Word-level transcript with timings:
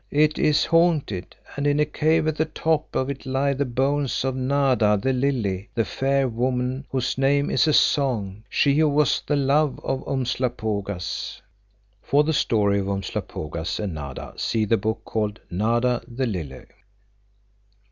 It 0.09 0.39
is 0.39 0.65
haunted 0.65 1.35
and 1.55 1.67
in 1.67 1.79
a 1.79 1.85
cave 1.85 2.25
at 2.27 2.35
the 2.35 2.45
top 2.45 2.95
of 2.95 3.07
it 3.11 3.27
lie 3.27 3.53
the 3.53 3.65
bones 3.65 4.25
of 4.25 4.35
Nada 4.35 4.97
the 4.99 5.13
Lily, 5.13 5.69
the 5.75 5.85
fair 5.85 6.27
woman 6.27 6.87
whose 6.89 7.19
name 7.19 7.51
is 7.51 7.67
a 7.67 7.73
song, 7.73 8.43
she 8.49 8.79
who 8.79 8.89
was 8.89 9.21
the 9.27 9.35
love 9.35 9.79
of 9.83 10.03
Umslopogaas." 10.07 11.39
For 12.01 12.23
the 12.23 12.33
story 12.33 12.79
of 12.79 12.89
Umslopogaas 12.89 13.79
and 13.79 13.93
Nada 13.93 14.33
see 14.37 14.65
the 14.65 14.75
book 14.77 15.01
called 15.05 15.39
"Nada 15.51 16.01
the 16.07 16.25
Lily." 16.25 16.65